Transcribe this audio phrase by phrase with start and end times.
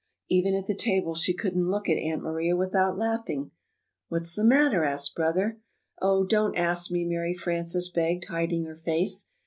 [0.31, 3.51] Even at the table she couldn't look at Aunt Maria without laughing.
[4.09, 5.59] "What's the matter?" asked Brother.
[6.01, 9.29] "Oh, don't ask me!" Mary Frances begged, hiding her face.